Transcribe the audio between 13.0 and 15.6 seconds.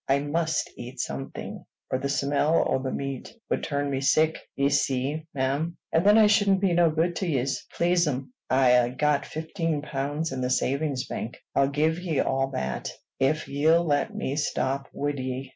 if ye'll let me stop wid ye."